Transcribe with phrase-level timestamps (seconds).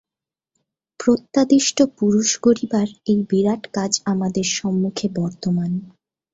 [0.99, 5.71] প্রত্যাদিষ্ট পুরুষ গড়িবার এই বিরাট কাজ আমাদের সম্মুখে বর্তমান।